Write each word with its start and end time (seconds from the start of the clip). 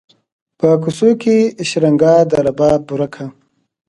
په 0.59 0.67
کوڅو 0.81 1.09
کې 1.21 1.35
یې 1.57 1.63
شرنګا 1.69 2.15
د 2.29 2.31
رباب 2.45 2.81
ورکه 2.93 3.25